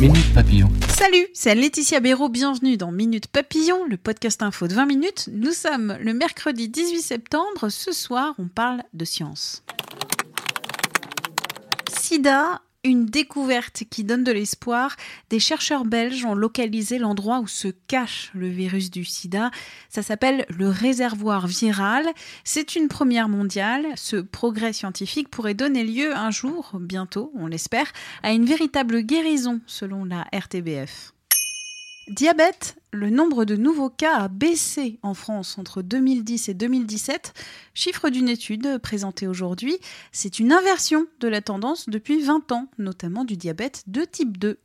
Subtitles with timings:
[0.00, 0.68] Minute Papillon.
[0.88, 5.30] Salut, c'est Laetitia Béraud, bienvenue dans Minute Papillon, le podcast info de 20 minutes.
[5.32, 9.62] Nous sommes le mercredi 18 septembre, ce soir on parle de science.
[11.98, 14.96] SIDA, une découverte qui donne de l'espoir.
[15.30, 19.50] Des chercheurs belges ont localisé l'endroit où se cache le virus du sida.
[19.88, 22.06] Ça s'appelle le réservoir viral.
[22.44, 23.86] C'est une première mondiale.
[23.96, 29.60] Ce progrès scientifique pourrait donner lieu un jour, bientôt, on l'espère, à une véritable guérison,
[29.66, 31.15] selon la RTBF.
[32.08, 37.34] Diabète, le nombre de nouveaux cas a baissé en France entre 2010 et 2017,
[37.74, 39.76] chiffre d'une étude présentée aujourd'hui.
[40.12, 44.56] C'est une inversion de la tendance depuis 20 ans, notamment du diabète de type 2.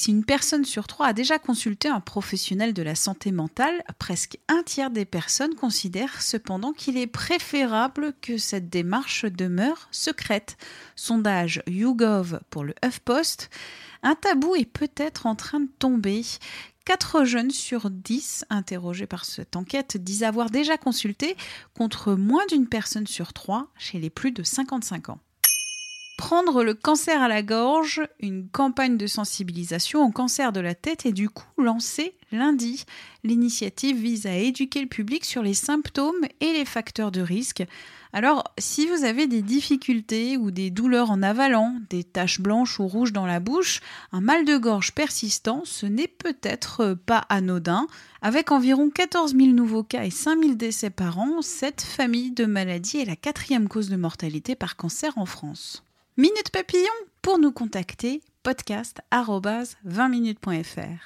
[0.00, 4.38] Si une personne sur trois a déjà consulté un professionnel de la santé mentale, presque
[4.46, 10.56] un tiers des personnes considèrent cependant qu'il est préférable que cette démarche demeure secrète.
[10.94, 13.50] Sondage YouGov pour le HuffPost.
[14.04, 16.22] Un tabou est peut-être en train de tomber.
[16.84, 21.36] 4 jeunes sur 10 interrogés par cette enquête disent avoir déjà consulté,
[21.76, 25.18] contre moins d'une personne sur 3 chez les plus de 55 ans.
[26.18, 31.06] Prendre le cancer à la gorge, une campagne de sensibilisation au cancer de la tête
[31.06, 32.84] est du coup lancée lundi.
[33.22, 37.64] L'initiative vise à éduquer le public sur les symptômes et les facteurs de risque.
[38.12, 42.88] Alors, si vous avez des difficultés ou des douleurs en avalant, des taches blanches ou
[42.88, 47.86] rouges dans la bouche, un mal de gorge persistant, ce n'est peut-être pas anodin.
[48.22, 52.44] Avec environ 14 000 nouveaux cas et 5 000 décès par an, cette famille de
[52.44, 55.84] maladies est la quatrième cause de mortalité par cancer en France.
[56.20, 56.90] Minute Papillon
[57.22, 60.98] pour nous contacter podcast 20minutes.fr.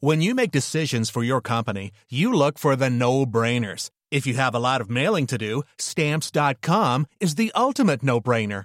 [0.00, 3.90] When you make decisions for your company, you look for the no-brainers.
[4.10, 8.64] If you have a lot of mailing to do, stamps.com is the ultimate no-brainer.